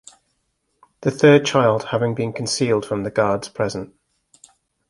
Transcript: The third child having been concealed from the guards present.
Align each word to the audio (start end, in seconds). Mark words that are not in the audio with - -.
The 1.01 1.11
third 1.11 1.45
child 1.45 1.83
having 1.89 2.15
been 2.15 2.33
concealed 2.33 2.87
from 2.87 3.03
the 3.03 3.11
guards 3.11 3.49
present. 3.49 3.93